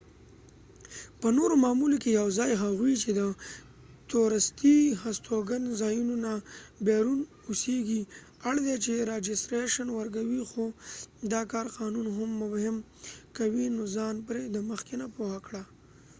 [1.21, 3.21] په نورو معاملو کې یواځی هغوي چې د
[4.11, 6.33] تورستی هستوګن ځایونو نه
[6.87, 8.01] بیرون اوسیږی
[8.49, 10.65] اړ دي چې راجستریشن وکړي خو
[11.33, 12.77] دا کار قانون نو هم مبهم
[13.37, 15.61] کوي نو ځان پری د مخکې نه پوهه کړه